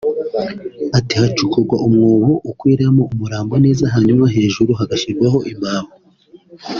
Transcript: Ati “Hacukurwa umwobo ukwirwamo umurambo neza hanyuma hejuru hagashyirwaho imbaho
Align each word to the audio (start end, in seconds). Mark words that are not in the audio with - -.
Ati 0.97 1.13
“Hacukurwa 1.21 1.75
umwobo 1.87 2.31
ukwirwamo 2.51 3.03
umurambo 3.11 3.53
neza 3.65 3.83
hanyuma 3.93 4.25
hejuru 4.35 4.71
hagashyirwaho 4.79 5.39
imbaho 5.51 5.89